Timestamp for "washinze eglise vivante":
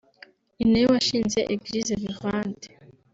0.93-2.67